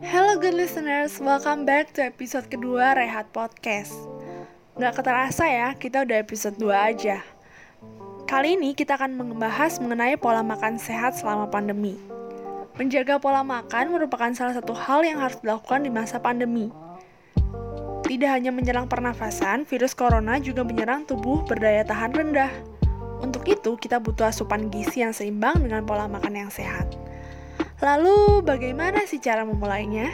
[0.00, 3.92] Hello good listeners, welcome back to episode kedua Rehat Podcast.
[4.80, 7.20] Nggak keterasa ya, kita udah episode 2 aja.
[8.24, 12.00] Kali ini kita akan membahas mengenai pola makan sehat selama pandemi.
[12.80, 16.72] Menjaga pola makan merupakan salah satu hal yang harus dilakukan di masa pandemi.
[18.08, 22.79] Tidak hanya menyerang pernafasan, virus corona juga menyerang tubuh berdaya tahan rendah.
[23.20, 26.88] Untuk itu, kita butuh asupan gizi yang seimbang dengan pola makan yang sehat.
[27.80, 30.08] Lalu, bagaimana sih cara memulainya?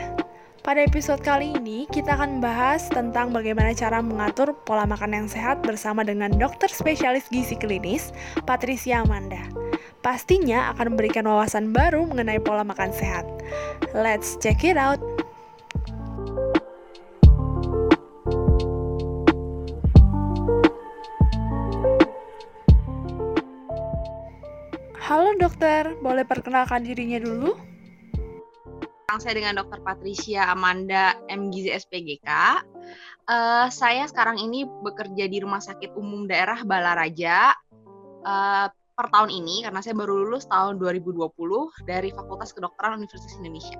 [0.67, 5.63] Pada episode kali ini, kita akan membahas tentang bagaimana cara mengatur pola makan yang sehat
[5.63, 8.11] bersama dengan dokter spesialis gizi klinis,
[8.43, 9.39] Patricia Amanda.
[10.03, 13.27] Pastinya akan memberikan wawasan baru mengenai pola makan sehat.
[13.95, 15.26] Let's check it out!
[25.07, 27.55] Halo dokter, boleh perkenalkan dirinya dulu?
[29.23, 29.79] saya dengan Dr.
[29.87, 32.27] Patricia Amanda MGZ SPGK.
[33.31, 37.55] Uh, saya sekarang ini bekerja di Rumah Sakit Umum Daerah Balaraja
[38.27, 41.23] uh, per tahun ini karena saya baru lulus tahun 2020
[41.87, 43.79] dari Fakultas Kedokteran Universitas Indonesia.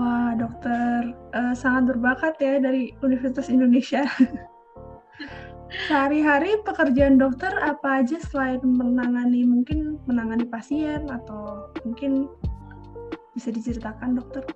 [0.00, 4.08] Wah, dokter uh, sangat berbakat ya dari Universitas Indonesia.
[5.66, 12.30] Sehari-hari pekerjaan dokter apa aja selain menangani mungkin menangani pasien atau mungkin
[13.34, 14.46] bisa diceritakan dokter?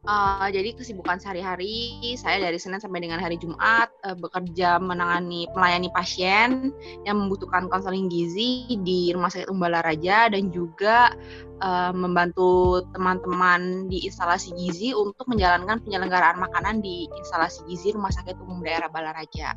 [0.00, 5.92] Uh, jadi kesibukan sehari-hari saya dari Senin sampai dengan hari Jumat uh, bekerja menangani melayani
[5.92, 6.72] pasien
[7.04, 11.12] yang membutuhkan konseling gizi di Rumah Sakit Umbala Raja dan juga
[11.60, 18.40] uh, membantu teman-teman di instalasi gizi untuk menjalankan penyelenggaraan makanan di instalasi gizi Rumah Sakit
[18.40, 19.52] Umum Daerah Balaraja.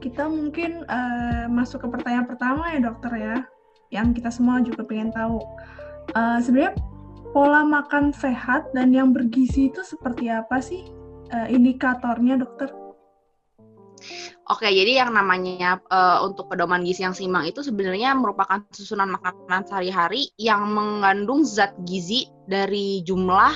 [0.00, 3.36] Kita mungkin uh, masuk ke pertanyaan pertama ya dokter ya
[3.92, 5.44] yang kita semua juga pengen tahu.
[6.16, 6.95] Uh, Sebenarnya
[7.36, 10.88] pola makan sehat dan yang bergizi itu seperti apa sih
[11.36, 12.72] uh, indikatornya, dokter?
[14.48, 19.68] Oke, jadi yang namanya uh, untuk pedoman gizi yang seimbang itu sebenarnya merupakan susunan makanan
[19.68, 23.52] sehari-hari yang mengandung zat gizi dari jumlah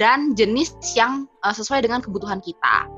[0.00, 2.88] dan jenis yang uh, sesuai dengan kebutuhan kita.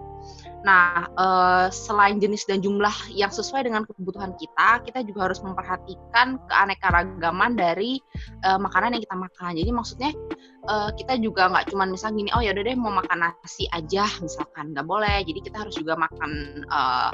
[0.63, 6.39] Nah, uh, selain jenis dan jumlah yang sesuai dengan kebutuhan kita, kita juga harus memperhatikan
[6.47, 7.99] keanekaragaman dari
[8.47, 9.59] uh, makanan yang kita makan.
[9.59, 10.11] Jadi maksudnya
[10.71, 14.07] uh, kita juga nggak cuma misalnya gini, oh ya udah deh mau makan nasi aja
[14.23, 15.27] misalkan, nggak boleh.
[15.27, 17.11] Jadi kita harus juga makan uh,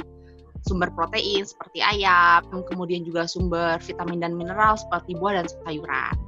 [0.68, 6.27] sumber protein seperti ayam, kemudian juga sumber vitamin dan mineral seperti buah dan sayuran.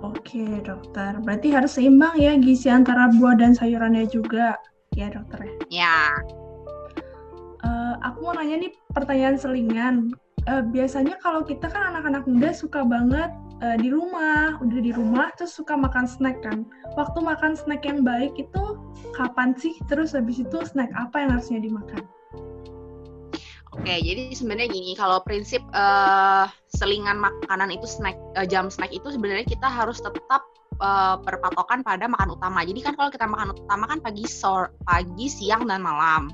[0.00, 4.56] Oke dokter, berarti harus seimbang ya gizi antara buah dan sayurannya juga
[4.96, 5.54] ya dokter ya?
[7.60, 10.08] Uh, aku mau nanya nih pertanyaan selingan.
[10.48, 13.28] Uh, biasanya kalau kita kan anak-anak muda suka banget
[13.60, 16.64] uh, di rumah, udah di rumah terus suka makan snack kan.
[16.96, 18.80] Waktu makan snack yang baik itu
[19.12, 19.76] kapan sih?
[19.84, 22.08] Terus habis itu snack apa yang harusnya dimakan?
[23.80, 26.44] Oke, jadi sebenarnya gini, kalau prinsip uh,
[26.76, 30.44] selingan makanan itu snack uh, jam snack itu sebenarnya kita harus tetap
[30.84, 32.60] uh, berpatokan pada makan utama.
[32.60, 36.28] Jadi kan kalau kita makan utama kan pagi sore, pagi, siang dan malam.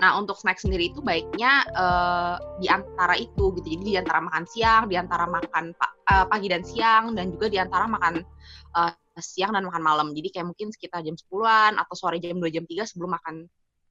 [0.00, 3.76] Nah, untuk snack sendiri itu baiknya uh, di antara itu gitu.
[3.76, 5.76] Jadi di antara makan siang, di antara makan
[6.08, 8.24] uh, pagi dan siang dan juga di antara makan
[8.72, 10.06] uh, siang dan makan malam.
[10.16, 13.44] Jadi kayak mungkin sekitar jam 10-an atau sore jam 2 jam 3 sebelum makan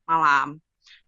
[0.10, 0.58] malam.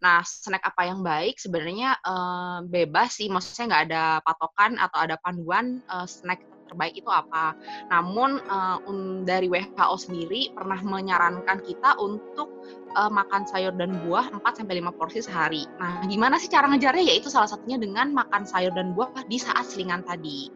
[0.02, 5.16] Nah, snack apa yang baik sebenarnya uh, bebas sih, maksudnya nggak ada patokan atau ada
[5.22, 7.52] panduan uh, snack terbaik itu apa.
[7.91, 8.80] Namun uh,
[9.28, 12.47] dari WHO sendiri pernah menyarankan kita untuk
[12.96, 15.68] uh, makan sayur dan buah 4 sampai 5 porsi sehari.
[15.75, 17.03] Nah, gimana sih cara ngejarnya?
[17.03, 20.47] Yaitu salah satunya dengan makan sayur dan buah di saat selingan tadi.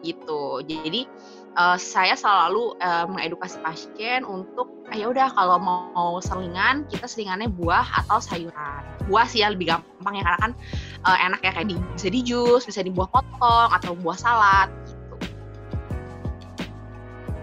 [0.00, 0.42] Gitu.
[0.64, 1.04] Jadi
[1.58, 7.10] uh, saya selalu uh, mengedukasi pasien untuk ah, ya udah kalau mau, mau selingan kita
[7.10, 10.52] selingannya buah atau sayuran buah sih ya lebih gampang ya karena kan
[11.04, 14.70] uh, enak ya kayak di, bisa di jus bisa di buah potong atau buah salad
[14.86, 15.16] gitu.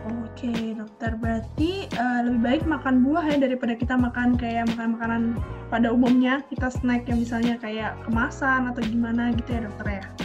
[0.06, 5.24] Oke dokter berarti uh, lebih baik makan buah ya daripada kita makan kayak makan makanan
[5.74, 10.25] pada umumnya kita snack yang misalnya kayak kemasan atau gimana gitu ya dokter ya.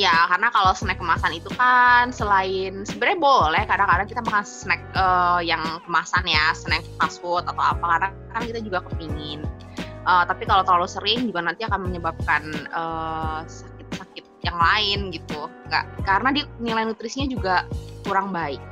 [0.00, 5.44] Ya, karena kalau snack kemasan itu kan selain sebenarnya boleh kadang-kadang kita makan snack uh,
[5.44, 9.44] yang kemasan ya, snack fast food atau apa karena kan kita juga kepingin.
[10.08, 12.48] Uh, tapi kalau terlalu sering juga nanti akan menyebabkan
[13.44, 15.52] sakit sakit-sakit yang lain gitu.
[15.68, 17.68] Nggak, karena di nilai nutrisinya juga
[18.08, 18.62] kurang baik.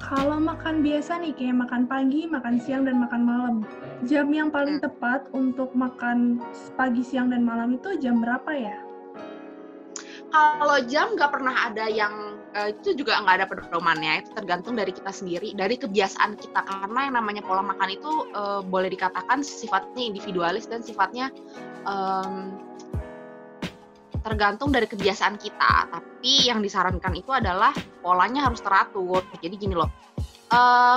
[0.00, 3.54] Kalau makan biasa nih kayak makan pagi, makan siang dan makan malam,
[4.06, 4.86] jam yang paling hmm.
[4.86, 6.40] tepat untuk makan
[6.78, 8.85] pagi, siang, dan malam itu jam berapa ya?
[10.36, 14.24] Kalau jam nggak pernah ada yang uh, itu juga nggak ada pedomannya.
[14.24, 16.60] Itu tergantung dari kita sendiri, dari kebiasaan kita.
[16.64, 21.32] Karena yang namanya pola makan itu uh, boleh dikatakan sifatnya individualis dan sifatnya
[21.88, 22.56] um,
[24.20, 25.88] tergantung dari kebiasaan kita.
[25.88, 27.72] Tapi yang disarankan itu adalah
[28.04, 29.24] polanya harus teratur.
[29.40, 29.88] Jadi gini loh,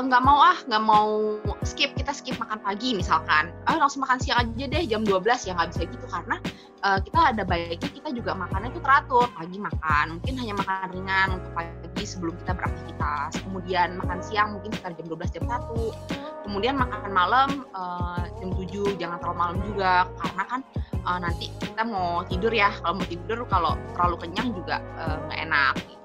[0.05, 1.35] nggak uh, mau ah nggak mau
[1.67, 3.51] skip kita skip makan pagi misalkan.
[3.67, 6.37] Ah langsung makan siang aja deh jam 12 ya nggak bisa gitu karena
[6.85, 11.27] uh, kita ada baiknya kita juga makannya itu teratur pagi makan mungkin hanya makan ringan
[11.41, 13.31] untuk pagi sebelum kita beraktivitas.
[13.43, 18.97] Kemudian makan siang mungkin sekitar jam 12 jam 1 kemudian makan malam uh, jam 7
[18.97, 20.61] jangan terlalu malam juga karena kan
[21.03, 22.71] uh, nanti kita mau tidur ya.
[22.79, 25.98] Kalau mau tidur kalau terlalu kenyang juga eh, nggak uh, enak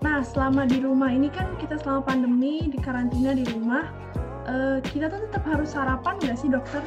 [0.00, 3.84] Nah, selama di rumah ini kan kita selama pandemi, di karantina di rumah,
[4.48, 6.80] uh, kita tuh tetap harus sarapan nggak sih dokter?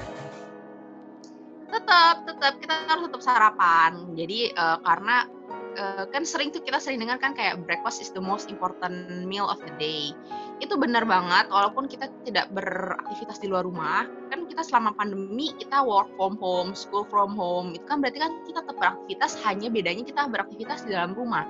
[1.70, 4.18] Tetap, tetap kita harus tetap sarapan.
[4.18, 5.30] Jadi uh, karena
[5.78, 9.46] uh, kan sering tuh kita sering dengar kan kayak breakfast is the most important meal
[9.46, 10.14] of the day.
[10.62, 15.82] Itu benar banget walaupun kita tidak beraktivitas di luar rumah kan kita selama pandemi kita
[15.86, 20.04] work from home school from home itu kan berarti kan kita tetap beraktivitas hanya bedanya
[20.06, 21.46] kita beraktivitas di dalam rumah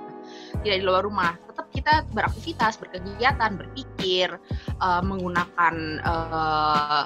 [0.60, 1.32] tidak di luar rumah.
[1.52, 4.28] Tetap kita beraktivitas berkegiatan berpikir
[4.80, 7.04] uh, menggunakan uh,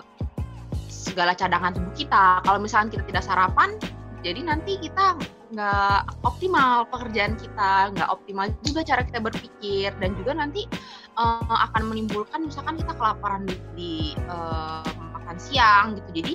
[0.88, 2.43] segala cadangan tubuh kita.
[2.43, 3.75] Kalau misalnya kita tidak sarapan
[4.23, 5.14] jadi nanti kita
[5.49, 10.69] nggak optimal pekerjaan kita, nggak optimal juga cara kita berpikir dan juga nanti
[11.17, 13.95] uh, akan menimbulkan misalkan kita kelaparan di, di
[14.29, 14.85] uh,
[15.17, 16.21] makan siang gitu.
[16.21, 16.33] Jadi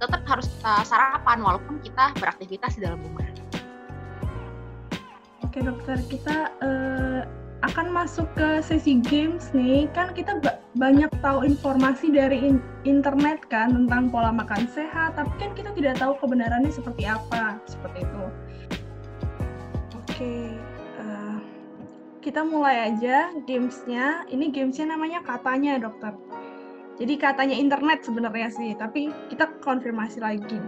[0.00, 3.24] tetap harus kita sarapan walaupun kita beraktivitas di dalam rumah.
[5.54, 7.22] Oke dokter, kita uh,
[7.62, 9.86] akan masuk ke sesi games nih.
[9.94, 10.42] Kan kita
[10.74, 15.94] banyak tahu informasi dari in internet kan tentang pola makan sehat, tapi kan kita tidak
[16.02, 18.24] tahu kebenarannya seperti apa, seperti itu.
[20.14, 20.46] Oke,
[21.02, 21.42] uh,
[22.22, 24.22] kita mulai aja gamesnya.
[24.30, 26.14] Ini gamesnya namanya katanya dokter.
[27.02, 30.62] Jadi katanya internet sebenarnya sih, tapi kita konfirmasi lagi.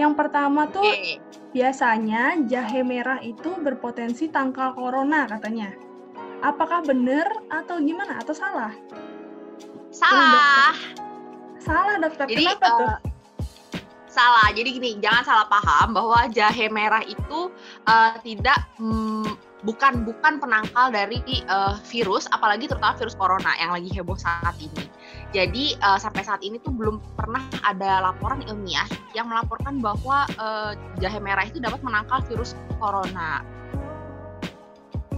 [0.00, 1.20] Yang pertama tuh okay.
[1.52, 5.76] biasanya jahe merah itu berpotensi tangkal corona katanya.
[6.40, 8.72] Apakah benar atau gimana atau salah?
[9.92, 10.72] Salah.
[11.60, 12.32] Salah dokter.
[12.32, 13.15] Jadi, Kenapa uh, tuh?
[14.16, 14.48] Salah.
[14.56, 17.52] Jadi gini, jangan salah paham bahwa jahe merah itu
[17.84, 19.36] uh, tidak mm,
[19.68, 21.20] bukan bukan penangkal dari
[21.52, 24.88] uh, virus, apalagi terutama virus corona yang lagi heboh saat ini.
[25.36, 30.72] Jadi uh, sampai saat ini tuh belum pernah ada laporan ilmiah yang melaporkan bahwa uh,
[30.96, 33.44] jahe merah itu dapat menangkal virus corona.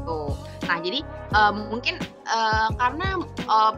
[0.03, 0.35] Tuh.
[0.67, 1.05] Nah, jadi
[1.37, 3.73] uh, mungkin uh, karena uh,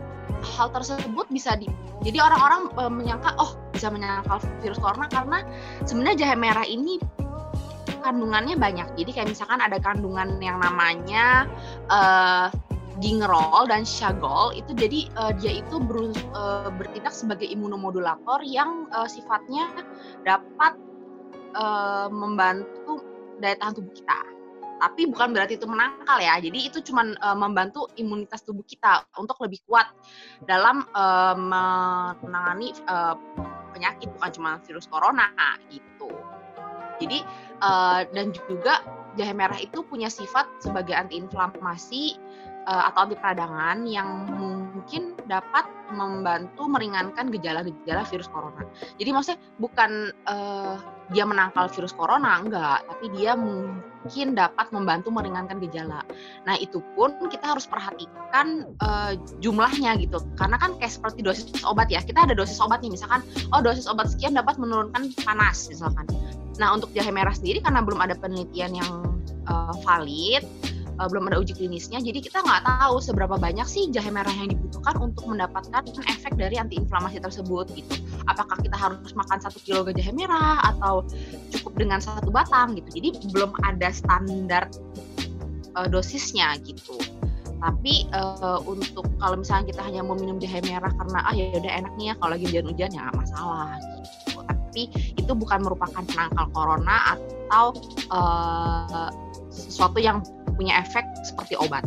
[0.57, 1.67] hal tersebut bisa di
[2.01, 5.45] jadi orang-orang uh, menyangka oh bisa menyangkal virus corona karena
[5.85, 6.97] sebenarnya jahe merah ini
[8.01, 8.97] kandungannya banyak.
[8.97, 11.45] Jadi kayak misalkan ada kandungan yang namanya
[11.93, 12.49] uh,
[13.01, 19.09] gingerol dan shagol itu jadi uh, dia itu ber, uh, bertindak sebagai imunomodulator yang uh,
[19.09, 19.69] sifatnya
[20.25, 20.77] dapat
[21.57, 23.05] uh, membantu
[23.41, 24.40] daya tahan tubuh kita.
[24.81, 26.41] Tapi bukan berarti itu menangkal ya.
[26.41, 29.93] Jadi itu cuma uh, membantu imunitas tubuh kita untuk lebih kuat
[30.49, 31.37] dalam uh,
[32.25, 33.15] menangani uh,
[33.77, 35.29] penyakit bukan cuma virus corona
[35.69, 36.09] gitu.
[37.01, 37.25] Jadi
[37.61, 38.85] uh, dan juga
[39.19, 42.17] jahe merah itu punya sifat sebagai antiinflamasi
[42.69, 48.63] uh, atau anti peradangan yang mungkin dapat membantu meringankan gejala-gejala virus corona.
[49.01, 49.91] Jadi maksudnya bukan
[50.29, 50.77] uh,
[51.11, 53.35] dia menangkal virus corona enggak, tapi dia
[54.09, 56.01] dapat membantu meringankan gejala.
[56.49, 59.13] Nah, itu pun kita harus perhatikan uh,
[59.45, 60.21] jumlahnya gitu.
[60.41, 62.01] Karena kan kayak seperti dosis obat ya.
[62.01, 63.21] Kita ada dosis obat nih misalkan
[63.53, 66.09] oh dosis obat sekian dapat menurunkan panas misalkan.
[66.57, 68.91] Nah, untuk jahe merah sendiri karena belum ada penelitian yang
[69.49, 70.45] uh, valid
[71.01, 74.53] uh, belum ada uji klinisnya jadi kita nggak tahu seberapa banyak sih jahe merah yang
[74.53, 77.95] dibutuhkan untuk mendapatkan efek dari antiinflamasi tersebut gitu
[78.31, 81.03] apakah kita harus makan satu kilo jahe merah atau
[81.51, 83.03] cukup dengan satu batang gitu.
[83.03, 84.71] Jadi belum ada standar
[85.75, 86.95] uh, dosisnya gitu.
[87.61, 91.73] Tapi uh, untuk kalau misalnya kita hanya mau minum jahe merah karena ah ya udah
[91.85, 94.41] enak nih ya kalau lagi hujan-hujan ya masalah gitu.
[94.41, 94.83] Tapi
[95.19, 97.77] itu bukan merupakan penangkal corona atau
[98.15, 99.11] uh,
[99.51, 100.25] sesuatu yang
[100.57, 101.85] punya efek seperti obat.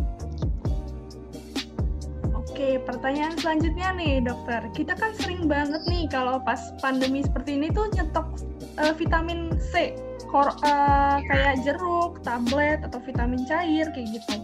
[2.54, 4.62] Oke, pertanyaan selanjutnya nih dokter.
[4.78, 8.30] Kita kan sering banget nih kalau pas pandemi seperti ini tuh nyetok
[8.78, 9.98] uh, vitamin C,
[10.30, 14.38] kor uh, kayak jeruk, tablet atau vitamin cair kayak gitu.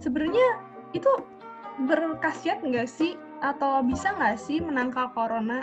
[0.00, 0.56] Sebenarnya
[0.96, 1.12] itu
[1.84, 5.60] berkhasiat nggak sih atau bisa nggak sih menangkal corona?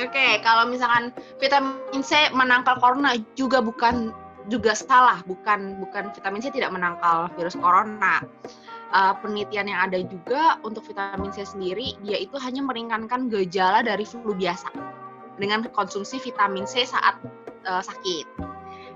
[0.00, 1.12] Oke, kalau misalkan
[1.44, 4.16] vitamin C menangkal corona juga bukan
[4.48, 8.24] juga salah, bukan bukan vitamin C tidak menangkal virus corona.
[8.92, 14.04] Uh, penelitian yang ada juga untuk vitamin C sendiri, dia itu hanya meringankan gejala dari
[14.04, 14.68] flu biasa
[15.40, 17.16] dengan konsumsi vitamin C saat
[17.64, 18.28] uh, sakit.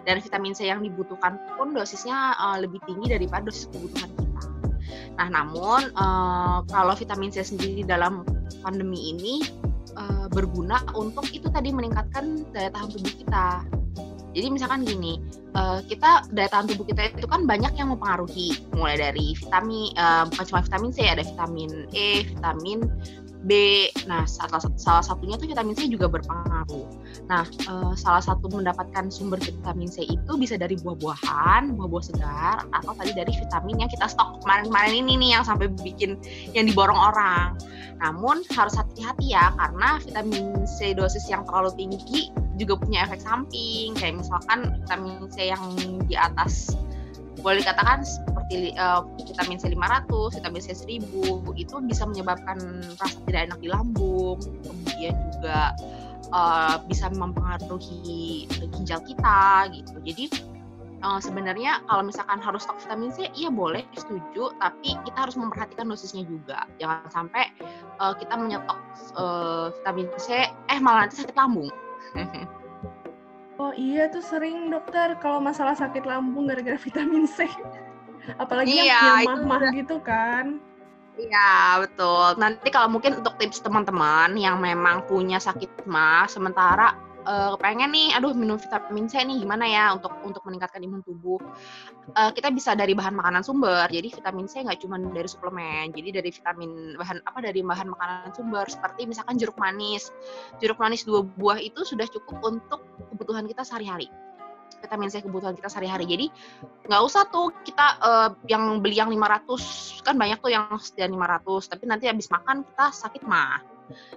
[0.04, 4.42] Dan vitamin C yang dibutuhkan pun dosisnya uh, lebih tinggi daripada dosis kebutuhan kita.
[5.16, 8.20] Nah, namun uh, kalau vitamin C sendiri dalam
[8.60, 9.48] pandemi ini
[9.96, 13.64] uh, berguna untuk itu tadi meningkatkan daya tahan tubuh kita.
[14.36, 15.24] Jadi misalkan gini,
[15.56, 20.28] uh, kita daya tahan tubuh kita itu kan banyak yang mempengaruhi, mulai dari vitamin, uh,
[20.28, 22.84] bukan cuma vitamin C, ada vitamin E, vitamin
[23.44, 23.84] B.
[24.08, 26.86] Nah, salah, salah satunya tuh vitamin C juga berpengaruh.
[27.28, 32.92] Nah, uh, salah satu mendapatkan sumber vitamin C itu bisa dari buah-buahan, buah-buah segar, atau
[32.96, 36.16] tadi dari vitamin yang kita stok kemarin-kemarin ini nih yang sampai bikin
[36.56, 37.58] yang diborong orang.
[37.96, 42.28] Namun harus hati-hati ya karena vitamin C dosis yang terlalu tinggi
[42.60, 43.96] juga punya efek samping.
[43.96, 45.64] Kayak misalkan vitamin C yang
[46.04, 46.76] di atas
[47.40, 52.58] boleh dikatakan seperti uh, vitamin C 500, vitamin C 1000 itu bisa menyebabkan
[52.96, 55.74] rasa tidak enak di lambung, kemudian juga
[56.32, 59.96] uh, bisa mempengaruhi ginjal kita gitu.
[60.06, 60.24] Jadi
[61.04, 65.86] uh, sebenarnya kalau misalkan harus stok vitamin C, iya boleh setuju, tapi kita harus memperhatikan
[65.90, 66.64] dosisnya juga.
[66.80, 67.52] Jangan sampai
[68.00, 68.78] uh, kita menyetok
[69.18, 71.70] uh, vitamin C, eh malah nanti sakit lambung.
[73.56, 77.48] oh iya tuh sering dokter kalau masalah sakit lambung gara-gara vitamin C.
[78.42, 80.58] Apalagi iya, yang mah-mah gitu kan.
[81.16, 82.36] Iya betul.
[82.36, 86.92] Nanti kalau mungkin untuk tips teman-teman yang memang punya sakit mah, sementara
[87.26, 91.42] uh, pengen nih, aduh minum vitamin C nih gimana ya untuk untuk meningkatkan imun tubuh.
[92.14, 93.90] Uh, kita bisa dari bahan makanan sumber.
[93.90, 95.90] Jadi vitamin C nggak cuma dari suplemen.
[95.90, 100.14] Jadi dari vitamin bahan apa dari bahan makanan sumber seperti misalkan jeruk manis.
[100.62, 102.80] Jeruk manis dua buah itu sudah cukup untuk
[103.12, 104.08] kebutuhan kita sehari-hari
[104.76, 106.04] vitamin C kebutuhan kita sehari-hari.
[106.06, 106.26] Jadi
[106.86, 111.72] nggak usah tuh kita uh, yang beli yang 500 kan banyak tuh yang sekian 500
[111.72, 113.75] tapi nanti habis makan kita sakit mah.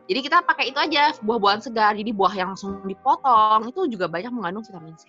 [0.10, 1.94] Jadi kita pakai itu aja buah-buahan segar.
[1.94, 5.06] Jadi buah yang langsung dipotong itu juga banyak mengandung vitamin C.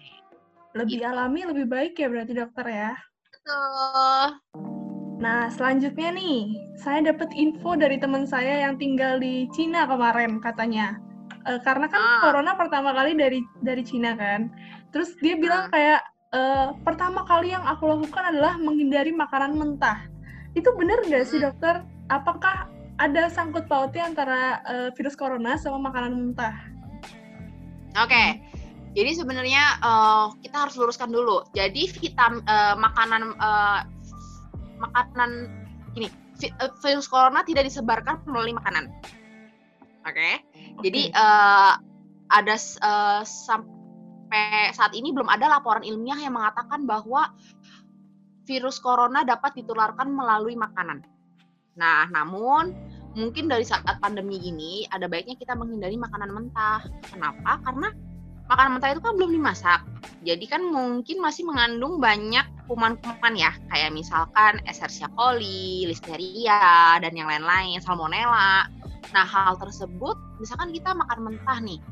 [0.77, 1.09] Lebih gitu.
[1.09, 2.93] alami lebih baik ya berarti dokter ya.
[3.33, 4.27] Betul.
[5.21, 10.97] Nah, selanjutnya nih, saya dapat info dari teman saya yang tinggal di Cina kemarin katanya.
[11.45, 12.21] E, karena kan ah.
[12.25, 14.49] corona pertama kali dari dari Cina kan.
[14.97, 16.01] Terus dia bilang kayak
[16.33, 16.41] e,
[16.81, 20.09] pertama kali yang aku lakukan adalah menghindari makanan mentah.
[20.57, 21.85] Itu benar nggak sih dokter?
[22.09, 26.53] Apakah ada sangkut pautnya antara uh, virus corona sama makanan mentah?
[27.97, 28.13] Oke.
[28.13, 28.29] Okay.
[28.91, 31.47] Jadi sebenarnya uh, kita harus luruskan dulu.
[31.57, 33.81] Jadi vitamin uh, makanan uh,
[34.83, 35.49] makanan
[35.97, 36.13] gini,
[36.85, 38.93] virus corona tidak disebarkan melalui makanan.
[40.05, 40.13] Oke.
[40.13, 40.35] Okay?
[40.45, 40.91] Okay.
[40.91, 41.79] Jadi uh,
[42.31, 47.33] ada uh, sampai saat ini belum ada laporan ilmiah yang mengatakan bahwa
[48.45, 51.07] virus corona dapat ditularkan melalui makanan.
[51.79, 52.75] Nah, namun
[53.15, 56.83] mungkin dari saat pandemi ini ada baiknya kita menghindari makanan mentah.
[57.11, 57.59] Kenapa?
[57.67, 57.89] Karena
[58.47, 59.81] makanan mentah itu kan belum dimasak.
[60.27, 67.27] Jadi kan mungkin masih mengandung banyak kuman-kuman ya, kayak misalkan Escherichia coli, Listeria, dan yang
[67.27, 68.71] lain-lain, Salmonella.
[69.11, 71.83] Nah, hal tersebut misalkan kita makan mentah nih,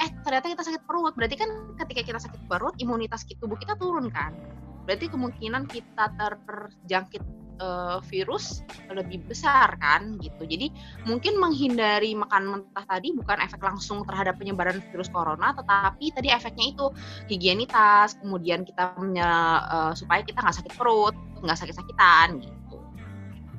[0.00, 1.50] eh ternyata kita sakit perut berarti kan
[1.84, 4.36] ketika kita sakit perut imunitas tubuh kita turun kan
[4.84, 7.22] berarti kemungkinan kita terjangkit
[7.60, 10.46] uh, virus lebih besar kan gitu.
[10.46, 10.72] Jadi
[11.04, 16.72] mungkin menghindari makan mentah tadi bukan efek langsung terhadap penyebaran virus corona tetapi tadi efeknya
[16.72, 16.86] itu
[17.28, 22.76] higienitas kemudian kita uh, supaya kita nggak sakit perut nggak sakit-sakitan gitu.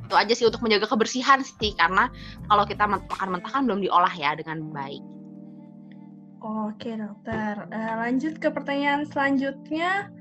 [0.07, 2.07] Itu aja sih untuk menjaga kebersihan sih karena
[2.47, 5.03] kalau kita makan mentah kan belum diolah ya dengan baik.
[6.37, 10.13] Oke dokter, uh, lanjut ke pertanyaan selanjutnya.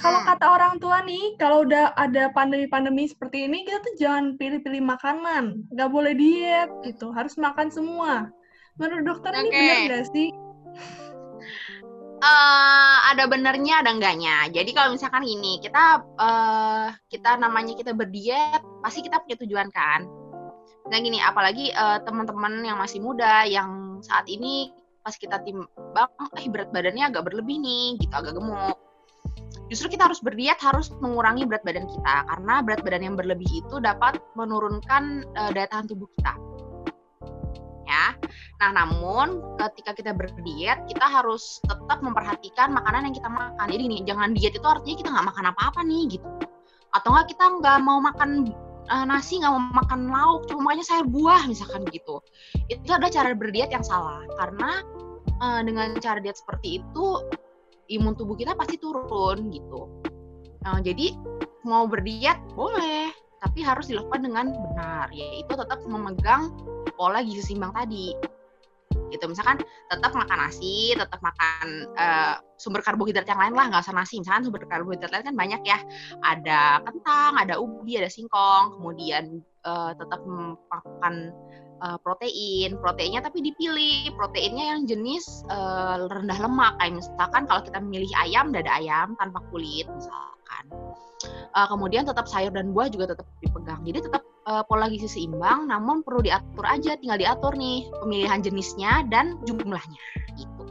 [0.00, 4.82] Kalau kata orang tua nih, kalau udah ada pandemi-pandemi seperti ini, kita tuh jangan pilih-pilih
[4.82, 8.32] makanan, nggak boleh diet gitu, harus makan semua.
[8.80, 9.40] Menurut dokter okay.
[9.44, 10.28] ini benar nggak sih?
[12.20, 14.48] Uh, ada benernya, ada enggaknya.
[14.52, 20.04] Jadi kalau misalkan ini kita uh, kita namanya kita berdiet, pasti kita punya tujuan kan.
[20.88, 26.46] Nah gini, apalagi uh, teman-teman yang masih muda, yang saat ini pas kita timbang eh
[26.52, 28.76] berat badannya agak berlebih nih gitu agak gemuk
[29.70, 32.14] justru kita harus berdiet harus mengurangi berat badan kita.
[32.26, 36.34] Karena berat badan yang berlebih itu dapat menurunkan uh, daya tahan tubuh kita.
[37.86, 38.14] Ya.
[38.60, 43.66] Nah namun ketika kita berdiet kita harus tetap memperhatikan makanan yang kita makan.
[43.70, 46.28] Jadi nih jangan diet itu artinya kita nggak makan apa-apa nih gitu.
[46.90, 48.50] Atau nggak kita nggak mau makan
[48.90, 52.18] uh, nasi nggak mau makan lauk cuma makanya sayur buah misalkan gitu.
[52.66, 54.22] Itu adalah cara berdiet yang salah.
[54.34, 54.82] Karena
[55.38, 57.06] uh, dengan cara diet seperti itu
[57.90, 59.90] imun tubuh kita pasti turun gitu.
[60.64, 61.16] Uh, jadi
[61.66, 66.52] mau berdiet boleh tapi harus dilakukan dengan benar yaitu tetap memegang
[66.94, 68.14] pola gizi seimbang tadi.
[69.10, 69.58] Gitu misalkan
[69.90, 74.46] tetap makan nasi tetap makan uh, sumber karbohidrat yang lain lah nggak usah nasi misalkan
[74.46, 75.78] sumber karbohidrat lain kan banyak ya.
[76.22, 80.22] Ada kentang ada ubi ada singkong kemudian uh, tetap
[80.70, 81.34] makan
[81.82, 82.76] uh, protein.
[82.78, 84.12] Proteinnya tapi dipilih.
[84.14, 86.76] Proteinnya yang jenis uh, rendah lemak.
[86.78, 90.64] Kayak misalkan kalau kita memilih ayam dada ayam tanpa kulit misalkan.
[91.52, 93.80] Uh, kemudian tetap sayur dan buah juga tetap dipegang.
[93.84, 99.04] Jadi tetap uh, pola gizi seimbang, namun perlu diatur aja, tinggal diatur nih pemilihan jenisnya
[99.12, 100.00] dan jumlahnya.
[100.38, 100.64] Gitu.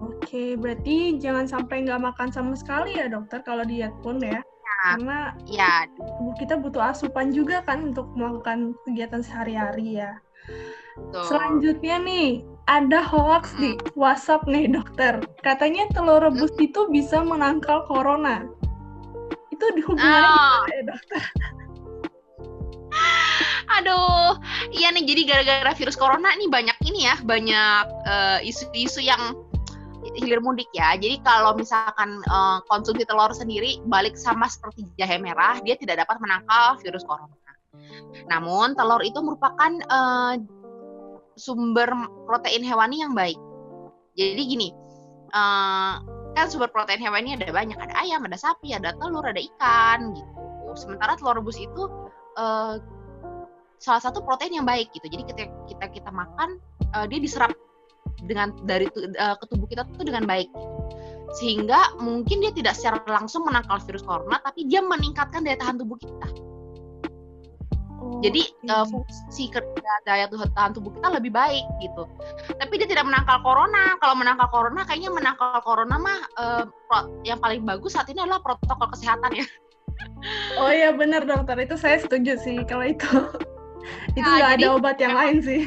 [0.00, 4.40] Oke, berarti jangan sampai nggak makan sama sekali ya dokter kalau diet pun ya.
[4.80, 10.16] Karena ya tubuh kita butuh asupan juga kan untuk melakukan kegiatan sehari-hari ya.
[11.12, 11.24] Tuh.
[11.28, 15.20] Selanjutnya nih, ada hoax di WhatsApp nih dokter.
[15.44, 18.48] Katanya telur rebus itu bisa menangkal corona.
[19.52, 20.64] Itu dihubungannya oh.
[20.72, 21.22] ya dokter?
[23.80, 24.34] Aduh,
[24.74, 29.38] iya nih jadi gara-gara virus corona nih banyak ini ya, banyak uh, isu-isu yang
[30.16, 30.96] hilir mudik ya.
[30.96, 36.16] Jadi kalau misalkan uh, konsumsi telur sendiri balik sama seperti jahe merah, dia tidak dapat
[36.20, 37.36] menangkal virus corona.
[38.26, 40.34] Namun telur itu merupakan uh,
[41.36, 41.88] sumber
[42.24, 43.38] protein hewani yang baik.
[44.18, 44.68] Jadi gini,
[45.32, 46.00] uh,
[46.34, 50.32] kan sumber protein hewani ada banyak, ada ayam, ada sapi, ada telur, ada ikan gitu.
[50.78, 51.82] Sementara telur rebus itu
[52.38, 52.78] uh,
[53.80, 55.08] salah satu protein yang baik gitu.
[55.08, 56.60] Jadi ketika kita kita makan
[56.94, 57.50] uh, dia diserap
[58.24, 60.48] dengan dari uh, ke tubuh kita tuh dengan baik.
[61.38, 65.96] Sehingga mungkin dia tidak secara langsung menangkal virus corona tapi dia meningkatkan daya tahan tubuh
[66.00, 66.28] kita.
[68.00, 72.08] Oh, Jadi uh, fungsi kerja daya tahan tubuh kita lebih baik gitu.
[72.58, 73.94] Tapi dia tidak menangkal corona.
[74.02, 76.64] Kalau menangkal corona kayaknya menangkal corona mah uh,
[77.22, 79.46] yang paling bagus saat ini adalah protokol kesehatan ya.
[80.58, 83.08] Oh iya benar dokter itu saya setuju sih kalau itu
[84.18, 85.60] itu nah, nggak ada obat yang lain sih.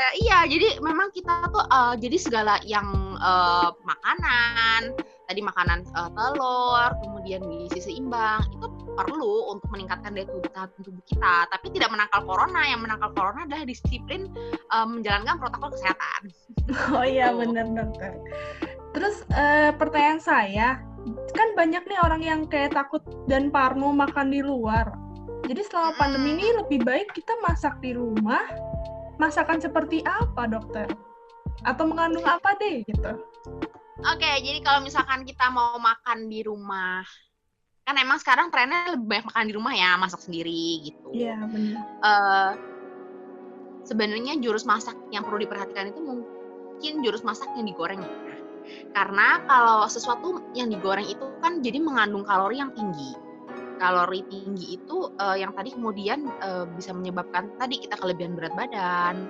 [0.00, 2.88] Uh, iya, jadi memang kita tuh uh, jadi segala yang
[3.20, 4.96] uh, makanan,
[5.28, 8.64] tadi makanan uh, telur, kemudian gizi seimbang itu
[8.96, 10.24] perlu untuk meningkatkan daya
[10.56, 12.64] tahan tubuh kita, tapi tidak menangkal corona.
[12.64, 14.32] Yang menangkal corona adalah disiplin
[14.72, 16.32] uh, menjalankan protokol kesehatan.
[16.94, 18.14] Oh iya, benar dokter.
[18.94, 20.78] Terus uh, pertanyaan saya,
[21.34, 24.88] kan banyak nih orang yang kayak takut dan parno makan di luar.
[25.50, 28.69] Jadi selama pandemi ini lebih baik kita masak di rumah.
[29.20, 30.88] Masakan seperti apa, dokter?
[31.60, 33.20] Atau mengandung apa deh gitu?
[34.00, 37.04] Oke, jadi kalau misalkan kita mau makan di rumah,
[37.84, 41.12] kan emang sekarang trennya lebih banyak makan di rumah ya, masak sendiri gitu.
[41.12, 41.84] Iya, benar.
[42.00, 42.52] Uh,
[43.84, 48.30] sebenarnya jurus masak yang perlu diperhatikan itu mungkin jurus masak yang digoreng ya
[48.90, 53.14] karena kalau sesuatu yang digoreng itu kan jadi mengandung kalori yang tinggi.
[53.80, 59.24] Kalori tinggi itu uh, yang tadi kemudian uh, bisa menyebabkan tadi kita kelebihan berat badan,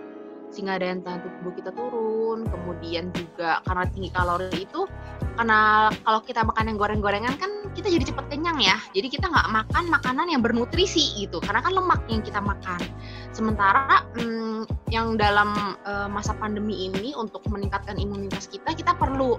[0.50, 2.42] sehingga daya tahan tubuh kita turun.
[2.50, 4.90] Kemudian juga karena tinggi kalori itu,
[5.38, 8.74] karena kalau kita makan yang goreng-gorengan kan kita jadi cepat kenyang ya.
[8.90, 12.82] Jadi kita nggak makan makanan yang bernutrisi gitu, karena kan lemak yang kita makan.
[13.30, 19.38] Sementara hmm, yang dalam uh, masa pandemi ini untuk meningkatkan imunitas kita, kita perlu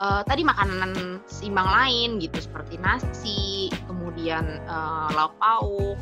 [0.00, 5.98] uh, tadi makanan seimbang lain gitu seperti nasi, kemudian uh, lauk pauk.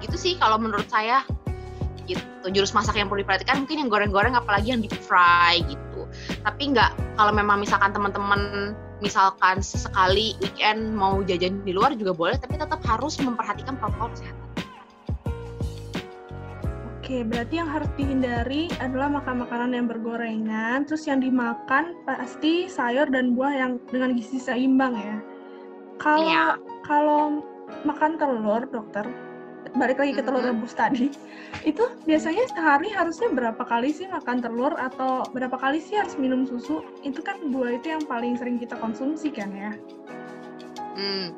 [0.00, 1.24] Gitu sih kalau menurut saya
[2.08, 2.22] gitu.
[2.50, 6.08] Jurus masak yang perlu diperhatikan mungkin yang goreng-goreng apalagi yang deep fry gitu.
[6.42, 12.36] Tapi nggak kalau memang misalkan teman-teman misalkan sekali weekend mau jajan di luar juga boleh
[12.36, 14.49] tapi tetap harus memperhatikan protokol kesehatan.
[17.10, 23.10] Oke, berarti yang harus dihindari adalah makan makanan yang bergorengan, terus yang dimakan pasti sayur
[23.10, 25.18] dan buah yang dengan gizi seimbang ya.
[25.98, 26.54] Kalau iya.
[26.86, 27.42] kalau
[27.82, 29.10] makan telur, dokter,
[29.74, 31.10] balik lagi ke telur rebus tadi,
[31.66, 36.46] itu biasanya sehari harusnya berapa kali sih makan telur atau berapa kali sih harus minum
[36.46, 36.86] susu?
[37.02, 39.74] Itu kan buah itu yang paling sering kita konsumsi kan ya.
[40.94, 41.34] Hmm.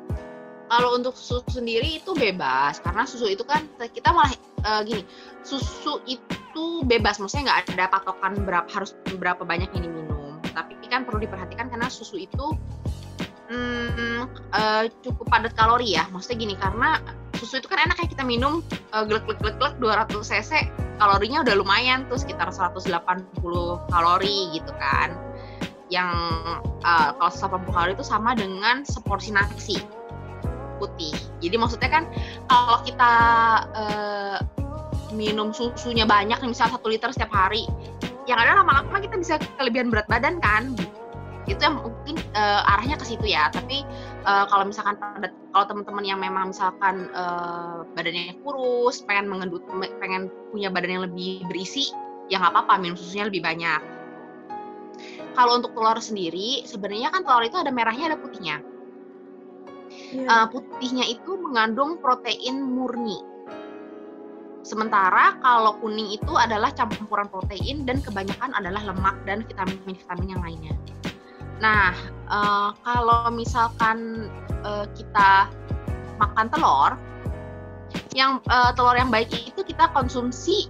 [0.73, 4.33] Kalau untuk susu sendiri itu bebas karena susu itu kan kita malah
[4.65, 5.05] uh, gini
[5.45, 11.09] susu itu bebas maksudnya nggak ada patokan berapa harus berapa banyak ini minum tapi kan
[11.09, 12.53] perlu diperhatikan karena susu itu
[13.49, 16.05] hmm, uh, cukup padat kalori ya.
[16.13, 17.01] Maksudnya gini karena
[17.41, 18.61] susu itu kan enak ya kita minum
[18.93, 20.51] uh, glek glek glek glek 200 cc
[21.01, 22.93] kalorinya udah lumayan tuh sekitar 180
[23.89, 25.17] kalori gitu kan.
[25.89, 26.13] Yang
[26.85, 29.81] uh, kalau 180 kalori itu sama dengan seporsi nasi
[30.81, 31.13] putih.
[31.39, 32.03] Jadi maksudnya kan
[32.49, 33.13] kalau kita
[33.73, 34.37] uh,
[35.13, 37.69] minum susunya banyak, misalnya satu liter setiap hari,
[38.25, 40.73] yang ada lama-lama kita bisa kelebihan berat badan kan.
[41.43, 43.51] Itu yang mungkin uh, arahnya ke situ ya.
[43.51, 43.83] Tapi
[44.23, 44.95] uh, kalau misalkan
[45.51, 49.63] kalau teman-teman yang memang misalkan uh, badannya kurus, pengen mengendut,
[49.99, 51.91] pengen punya badan yang lebih berisi,
[52.31, 53.81] ya nggak apa-apa minum susunya lebih banyak.
[55.33, 58.72] Kalau untuk telur sendiri, sebenarnya kan telur itu ada merahnya, ada putihnya
[60.13, 60.25] yeah.
[60.25, 60.27] Iya.
[60.29, 63.19] uh, putihnya itu mengandung protein murni.
[64.63, 70.75] Sementara kalau kuning itu adalah campuran protein dan kebanyakan adalah lemak dan vitamin-vitamin yang lainnya.
[71.59, 71.91] Nah,
[72.31, 74.31] uh, kalau misalkan
[74.63, 75.51] uh, kita
[76.15, 76.95] makan telur,
[78.15, 80.69] yang uh, telur yang baik itu kita konsumsi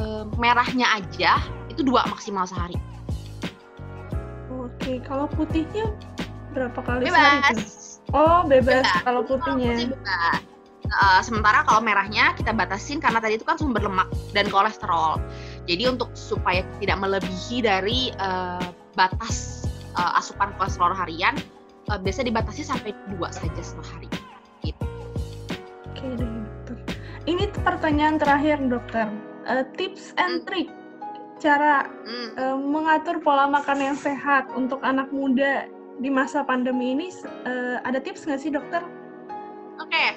[0.00, 1.38] uh, merahnya aja
[1.70, 2.76] itu dua maksimal sehari.
[4.52, 5.88] Oke, kalau putihnya
[6.52, 7.16] berapa kali Bebas.
[7.16, 7.64] sehari?
[8.12, 9.04] Oh, bebas bebas.
[9.04, 9.88] kalau putihnya.
[9.88, 9.96] Putih.
[10.92, 15.16] Uh, sementara kalau merahnya kita batasin karena tadi itu kan sumber lemak dan kolesterol.
[15.64, 18.60] Jadi untuk supaya tidak melebihi dari uh,
[18.92, 19.64] batas
[19.96, 21.40] uh, asupan kolesterol harian,
[21.88, 24.10] uh, biasa dibatasi sampai dua saja sehari.
[24.60, 24.84] Gitu.
[25.88, 26.76] Oke dokter.
[27.24, 29.08] Ini pertanyaan terakhir dokter.
[29.48, 30.46] Uh, tips and hmm.
[30.46, 30.68] trick
[31.40, 32.28] cara hmm.
[32.36, 35.66] uh, mengatur pola makan yang sehat untuk anak muda
[36.00, 37.08] di masa pandemi ini
[37.44, 38.80] uh, ada tips nggak sih dokter?
[39.80, 40.08] Oke, okay.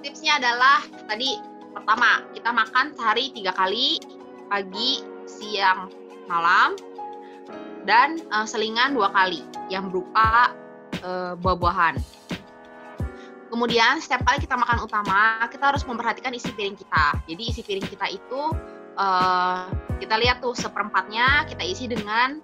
[0.00, 1.38] tipsnya adalah tadi
[1.74, 3.98] pertama kita makan sehari tiga kali
[4.48, 5.90] pagi, siang,
[6.30, 6.78] malam
[7.84, 10.54] dan uh, selingan dua kali yang berupa
[11.04, 12.00] uh, buah-buahan.
[13.52, 17.22] Kemudian setiap kali kita makan utama kita harus memperhatikan isi piring kita.
[17.28, 18.40] Jadi isi piring kita itu
[18.98, 19.70] uh,
[20.02, 22.42] kita lihat tuh seperempatnya kita isi dengan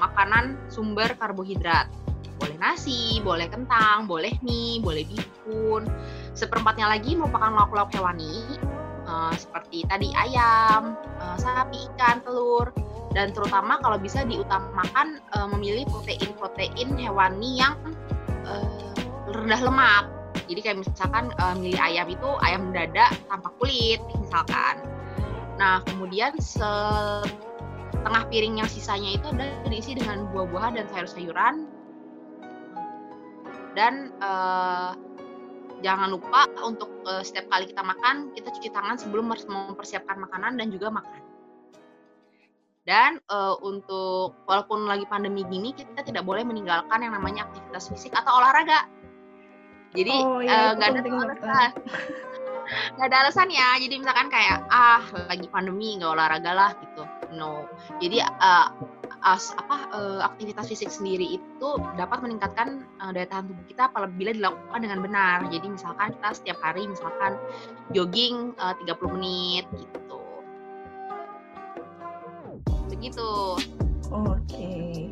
[0.00, 1.88] makanan sumber karbohidrat.
[2.36, 5.88] Boleh nasi, boleh kentang, boleh mie, boleh bihun.
[6.36, 8.60] Seperempatnya lagi merupakan lauk-lauk hewani,
[9.08, 12.68] uh, seperti tadi ayam, uh, sapi, ikan, telur,
[13.16, 17.72] dan terutama kalau bisa diutamakan uh, memilih protein-protein hewani yang
[18.44, 18.92] uh,
[19.32, 20.04] rendah lemak.
[20.46, 24.84] Jadi kayak misalkan uh, milih ayam itu ayam dada tanpa kulit misalkan.
[25.56, 26.36] Nah, kemudian
[27.96, 31.54] setengah piring yang sisanya itu ada diisi dengan buah-buahan dan sayur-sayuran.
[33.76, 34.96] Dan uh,
[35.84, 40.68] jangan lupa untuk uh, setiap kali kita makan kita cuci tangan sebelum mempersiapkan makanan dan
[40.70, 41.22] juga makan.
[42.86, 48.14] Dan uh, untuk walaupun lagi pandemi gini kita tidak boleh meninggalkan yang namanya aktivitas fisik
[48.14, 48.86] atau olahraga.
[49.96, 51.70] Jadi oh, iya, uh, ada alasan.
[52.94, 53.74] nggak ada alasan ya.
[53.82, 56.70] Jadi misalkan kayak ah lagi pandemi nggak olahraga lah
[57.34, 57.66] no
[57.98, 58.68] jadi uh,
[59.26, 64.30] as, apa uh, aktivitas fisik sendiri itu dapat meningkatkan uh, daya tahan tubuh kita apabila
[64.30, 65.38] dilakukan dengan benar.
[65.50, 67.34] Jadi misalkan kita setiap hari misalkan
[67.90, 70.20] jogging uh, 30 menit gitu.
[72.86, 73.28] Begitu
[74.14, 74.38] oke.
[74.46, 75.10] Okay.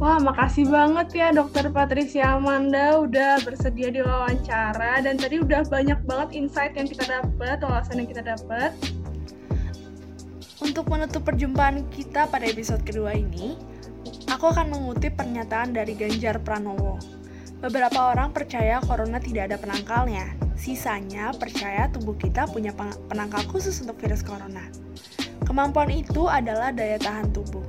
[0.00, 6.00] Wah, makasih banget ya Dokter Patricia Amanda udah bersedia di wawancara dan tadi udah banyak
[6.08, 8.72] banget insight yang kita dapat, wawasan yang kita dapat.
[10.60, 13.56] Untuk menutup perjumpaan kita pada episode kedua ini,
[14.28, 17.00] aku akan mengutip pernyataan dari Ganjar Pranowo.
[17.64, 22.76] Beberapa orang percaya corona tidak ada penangkalnya, sisanya percaya tubuh kita punya
[23.08, 24.68] penangkal khusus untuk virus corona.
[25.48, 27.64] Kemampuan itu adalah daya tahan tubuh.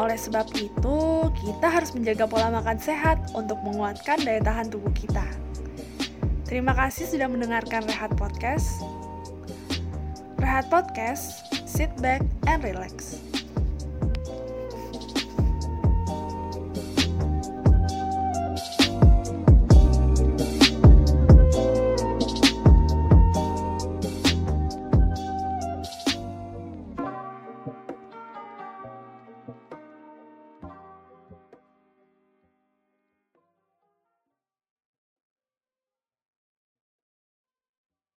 [0.00, 5.24] Oleh sebab itu, kita harus menjaga pola makan sehat untuk menguatkan daya tahan tubuh kita.
[6.48, 8.80] Terima kasih sudah mendengarkan Rehat Podcast.
[10.40, 13.31] Rehat Podcast sit back and relax.